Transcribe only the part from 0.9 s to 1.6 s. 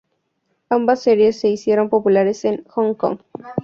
series se